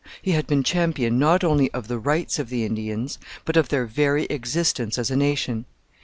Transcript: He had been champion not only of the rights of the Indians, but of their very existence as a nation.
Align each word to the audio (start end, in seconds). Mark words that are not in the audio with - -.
He 0.19 0.31
had 0.31 0.47
been 0.47 0.63
champion 0.63 1.19
not 1.19 1.43
only 1.43 1.69
of 1.75 1.87
the 1.87 1.99
rights 1.99 2.39
of 2.39 2.49
the 2.49 2.65
Indians, 2.65 3.19
but 3.45 3.55
of 3.55 3.69
their 3.69 3.85
very 3.85 4.23
existence 4.31 4.97
as 4.97 5.11
a 5.11 5.15
nation. 5.15 5.65